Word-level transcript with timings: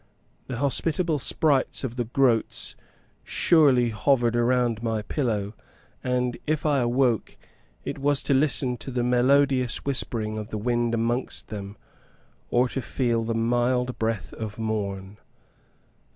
The 0.47 0.57
hospitable 0.57 1.19
sprites 1.19 1.83
of 1.83 1.95
the 1.95 2.05
grots 2.05 2.75
surely 3.23 3.89
hovered 3.89 4.33
round 4.33 4.81
my 4.81 5.03
pillow; 5.03 5.53
and, 6.03 6.37
if 6.47 6.65
I 6.65 6.79
awoke, 6.79 7.37
it 7.85 7.99
was 7.99 8.23
to 8.23 8.33
listen 8.33 8.77
to 8.77 8.89
the 8.89 9.03
melodious 9.03 9.85
whispering 9.85 10.39
of 10.39 10.49
the 10.49 10.57
wind 10.57 10.95
amongst 10.95 11.49
them, 11.49 11.77
or 12.49 12.67
to 12.69 12.81
feel 12.81 13.23
the 13.23 13.35
mild 13.35 13.99
breath 13.99 14.33
of 14.33 14.57
morn. 14.57 15.19